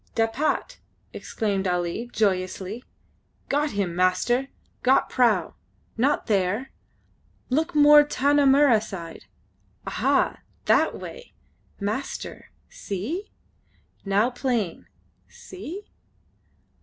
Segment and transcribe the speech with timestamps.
[0.15, 0.79] "Dapat!"
[1.13, 2.83] exclaimed Ali, joyously.
[3.49, 4.47] "Got him, master!
[4.81, 5.53] Got prau!
[5.95, 6.71] Not there!
[7.51, 9.25] Look more Tanah Mirrah side.
[9.85, 10.39] Aha!
[10.65, 11.33] That way!
[11.79, 13.29] Master, see?
[14.03, 14.87] Now plain.
[15.29, 15.85] See?"